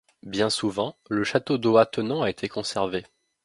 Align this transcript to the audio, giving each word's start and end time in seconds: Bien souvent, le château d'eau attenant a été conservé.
Bien 0.23 0.49
souvent, 0.49 0.97
le 1.11 1.23
château 1.23 1.59
d'eau 1.59 1.77
attenant 1.77 2.23
a 2.23 2.31
été 2.31 2.49
conservé. 2.49 3.05